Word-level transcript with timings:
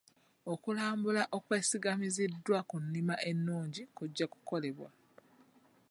Okulambula 0.53 1.23
okwesigamiziddwa 1.37 2.57
ku 2.69 2.75
nnima 2.83 3.15
ennungi 3.31 3.81
kujja 3.95 4.25
kukolebwa. 4.31 4.89